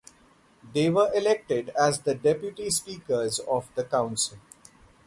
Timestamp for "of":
3.37-3.69